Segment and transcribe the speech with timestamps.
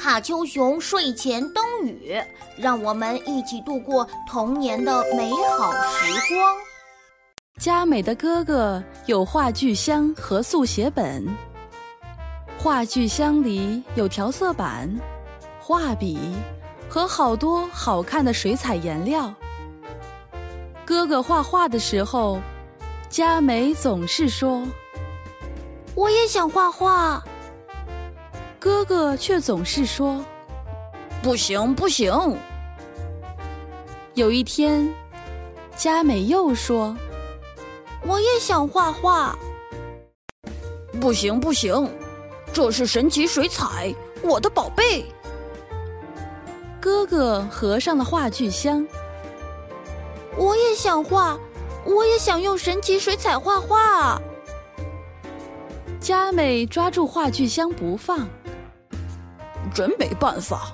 [0.00, 2.18] 卡丘熊睡前灯语，
[2.56, 6.56] 让我们一起度过童年的美好时光。
[7.58, 11.28] 佳美的哥哥有话剧箱和速写本，
[12.58, 14.90] 话剧箱里有调色板、
[15.60, 16.18] 画笔
[16.88, 19.30] 和好多好看的水彩颜料。
[20.86, 22.40] 哥哥画画的时候，
[23.10, 24.62] 佳美总是说
[25.94, 27.22] ：“我也想画画。”
[28.60, 30.22] 哥哥却总是说
[31.22, 32.12] ：“不行，不行。”
[34.12, 34.86] 有一天，
[35.74, 36.94] 佳美又说
[38.06, 39.34] ：“我也想画画。”
[41.00, 41.90] 不行，不行，
[42.52, 45.06] 这是神奇水彩，我的宝贝。
[46.78, 48.86] 哥哥合上了画具箱。
[50.36, 51.38] 我也想画，
[51.86, 54.20] 我也想用神奇水彩画画。
[55.98, 58.28] 佳美抓住画具箱不放。
[59.74, 60.72] 真没办法。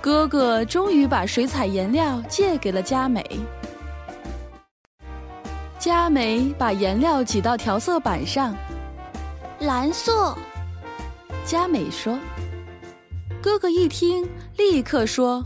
[0.00, 3.24] 哥哥终于把水彩颜料借给了佳美。
[5.78, 8.54] 佳美把颜料挤到调色板上，
[9.60, 10.36] 蓝色。
[11.44, 12.18] 佳美说
[13.42, 15.42] ：“哥哥一听，立刻说，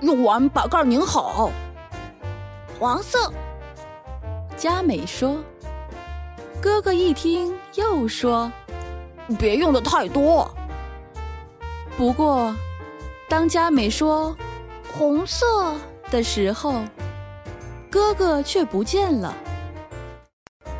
[0.00, 1.50] 用完把盖拧好。”
[2.78, 3.32] 黄色。
[4.56, 5.38] 佳美说
[6.60, 8.50] ：“哥哥一听，又说，
[9.38, 10.48] 别用的太多。”
[11.96, 12.54] 不过，
[13.28, 14.36] 当佳美说
[14.92, 15.74] “红色”
[16.10, 16.82] 的时候，
[17.90, 19.34] 哥哥却不见了。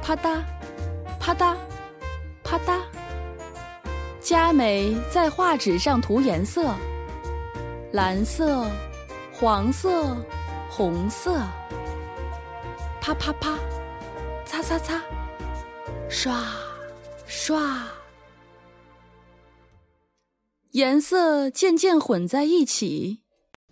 [0.03, 0.43] 啪嗒，
[1.21, 1.55] 啪嗒，
[2.43, 2.81] 啪嗒。
[4.21, 6.75] 佳美在画纸上涂颜色：
[7.93, 8.67] 蓝色、
[9.33, 10.17] 黄色、
[10.71, 11.41] 红色。
[13.01, 13.59] 啪啪啪，
[14.45, 15.01] 擦擦擦，
[16.09, 16.43] 刷
[17.27, 17.85] 刷。
[20.73, 23.21] 颜色渐渐混在一起，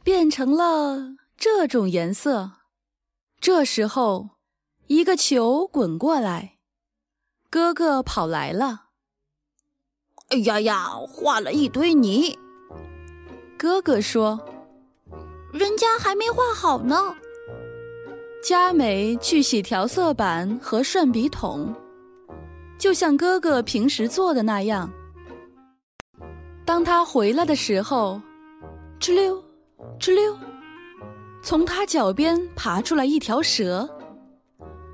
[0.05, 2.53] 变成了这种颜色。
[3.41, 4.31] 这时候，
[4.87, 6.59] 一个球滚过来，
[7.49, 8.89] 哥哥跑来了。
[10.29, 12.39] 哎呀呀，画了一堆泥。
[13.57, 14.39] 哥哥说
[15.55, 17.17] ：“人家还没画好呢。”
[18.45, 21.75] 佳美去洗调色板和涮笔筒，
[22.79, 24.93] 就像哥哥平时做的那样。
[26.71, 28.23] 当他回来的时候，
[29.01, 29.43] 哧溜，
[29.99, 30.39] 哧溜，
[31.43, 33.91] 从他脚边爬出来一条蛇。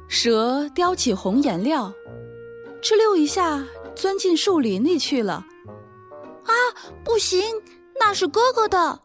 [0.09, 1.93] 蛇叼起红颜料，
[2.81, 3.63] 哧溜一下
[3.95, 5.45] 钻进树林里去了。
[6.45, 6.53] 啊，
[7.05, 7.43] 不行，
[8.01, 8.99] 那是哥哥的！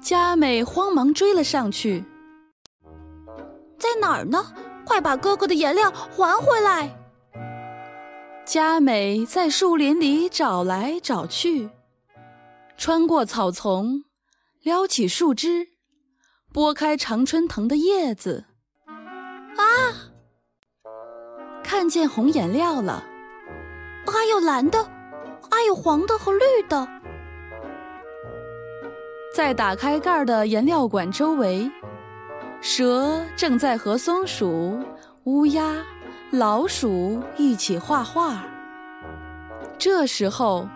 [0.00, 2.02] 佳美慌忙追了上去。
[3.78, 4.42] 在哪儿呢？
[4.86, 7.03] 快把哥哥的颜料还回来！
[8.44, 11.70] 佳美在树林里找来找去，
[12.76, 14.04] 穿过草丛，
[14.62, 15.68] 撩起树枝，
[16.52, 18.44] 拨开常春藤的叶子。
[19.56, 19.64] 啊！
[21.62, 23.02] 看见红颜料了，
[24.06, 24.84] 还有蓝的，
[25.50, 26.86] 还有黄的和绿的。
[29.34, 31.70] 在打开盖的颜料管周围，
[32.60, 34.78] 蛇正在和松鼠、
[35.24, 35.82] 乌鸦。
[36.34, 38.44] 老鼠一起画画。
[39.78, 40.68] 这时候，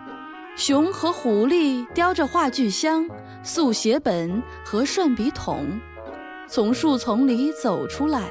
[0.55, 3.05] 熊和狐狸叼着画具箱、
[3.43, 5.77] 速写本和涮笔筒，
[6.47, 8.29] 从树丛里走出来。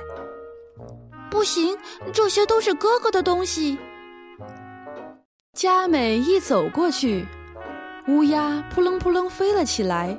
[1.30, 1.76] 不行，
[2.14, 3.78] 这些都是哥哥的东西。
[5.52, 7.26] 佳美一走过去，
[8.06, 10.18] 乌鸦扑棱扑棱飞了起来，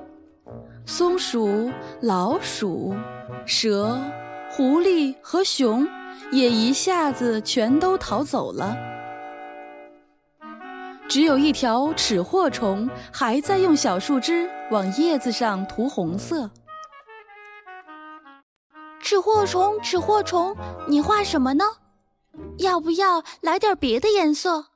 [0.85, 1.71] 松鼠、
[2.01, 2.93] 老鼠、
[3.47, 3.99] 蛇、
[4.51, 5.87] 狐狸和熊。
[6.31, 8.77] 也一下子全都逃走了，
[11.07, 16.49] 只有一条齿货虫还在用小树枝往叶子上涂红色。
[19.01, 20.55] 齿货虫，齿货虫，
[20.87, 21.65] 你画什么呢？
[22.59, 24.67] 要不要来点别的颜色？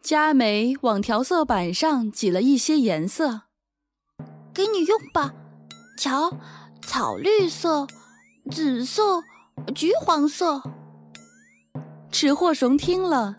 [0.00, 3.42] 佳美往调色板上挤了一些颜色，
[4.54, 5.34] 给你用吧。
[5.98, 6.38] 瞧，
[6.80, 7.88] 草绿色。
[8.50, 9.22] 紫色、
[9.74, 10.62] 橘黄色。
[12.10, 13.36] 齿货熊听了，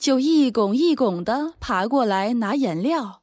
[0.00, 3.22] 就一拱一拱的爬过来拿颜料。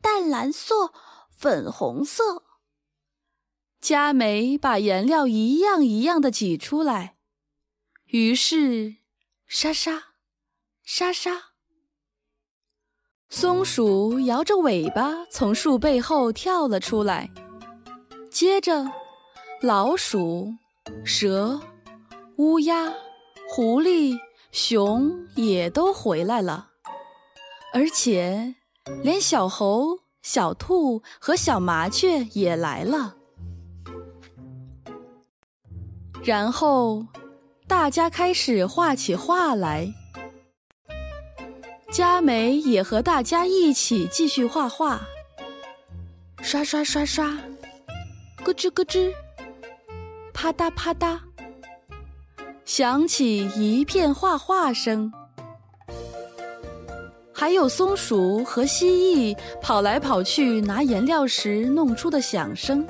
[0.00, 0.92] 淡蓝色、
[1.30, 2.42] 粉红色。
[3.80, 7.16] 佳美把颜料一样一样的挤出来，
[8.06, 8.96] 于是，
[9.46, 10.14] 沙沙，
[10.82, 11.50] 沙沙。
[13.28, 17.30] 松鼠摇着尾巴从树背后跳了出来，
[18.30, 18.99] 接着。
[19.62, 20.54] 老鼠、
[21.04, 21.60] 蛇、
[22.36, 22.90] 乌鸦、
[23.50, 24.18] 狐狸、
[24.52, 26.70] 熊也都回来了，
[27.74, 28.54] 而且
[29.02, 33.16] 连小猴、小兔和小麻雀也来了。
[36.24, 37.04] 然后，
[37.68, 39.92] 大家开始画起画来。
[41.92, 45.02] 佳美也和大家一起继续画画，
[46.40, 47.36] 刷刷刷刷，
[48.42, 49.12] 咯吱咯吱，
[50.42, 51.18] 啪嗒啪嗒，
[52.64, 55.12] 响起一片画画声。
[57.30, 62.86] 还有松鼠和蜥蜴跑来跑去拿颜料时弄出的响声，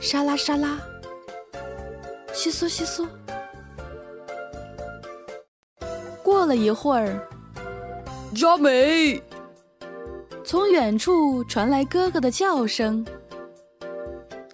[0.00, 0.78] 沙拉沙拉，
[2.32, 3.08] 窸窣窸窣。
[6.22, 7.28] 过了一会儿。
[8.36, 9.20] 佳美，
[10.44, 13.04] 从远处传来哥哥的叫声。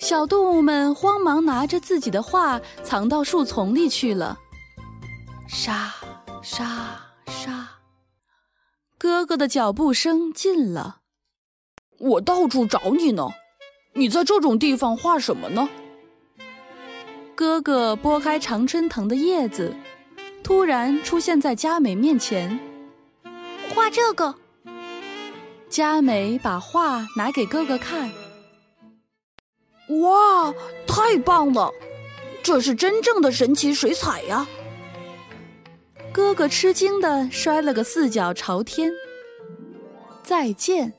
[0.09, 4.39] 小动物们慌忙拿着自己的画藏到树丛里去了。
[5.49, 5.93] 沙
[6.45, 7.67] 沙沙，
[8.97, 10.99] 哥哥的脚步声近了。
[11.99, 13.31] 我到处找你呢，
[13.95, 15.69] 你在这种地方画什么呢？
[17.35, 19.75] 哥哥拨开常春藤的叶子，
[20.45, 22.61] 突然出现在佳美面前。
[23.75, 24.37] 画这个，
[25.69, 28.09] 佳美把画拿给哥哥看。
[29.89, 30.53] 哇，
[30.87, 31.73] 太棒了！
[32.43, 34.47] 这是真正的神奇水彩呀！
[36.13, 38.93] 哥哥吃惊的摔了个四脚朝天。
[40.23, 40.93] 再见。